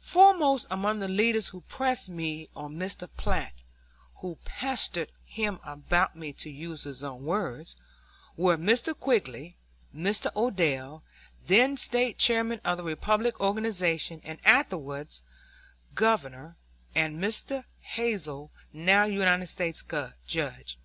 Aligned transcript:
Foremost 0.00 0.66
among 0.68 0.98
the 0.98 1.06
leaders 1.06 1.50
who 1.50 1.60
pressed 1.60 2.08
me 2.08 2.48
on 2.56 2.74
Mr. 2.74 3.08
Platt 3.16 3.52
(who 4.16 4.36
"pestered" 4.44 5.12
him 5.24 5.60
about 5.62 6.16
me, 6.16 6.32
to 6.32 6.50
use 6.50 6.82
his 6.82 7.04
own 7.04 7.24
words) 7.24 7.76
were 8.36 8.56
Mr. 8.58 8.98
Quigg, 8.98 9.54
Mr. 9.94 10.34
Odell 10.34 11.04
then 11.46 11.76
State 11.76 12.18
Chairman 12.18 12.60
of 12.64 12.78
the 12.78 12.82
Republican 12.82 13.40
organization, 13.40 14.20
and 14.24 14.40
afterwards 14.44 15.22
Governor 15.94 16.56
and 16.92 17.20
Mr. 17.22 17.62
Hazel, 17.78 18.50
now 18.72 19.04
United 19.04 19.46
States 19.46 19.84
Judge. 20.26 20.78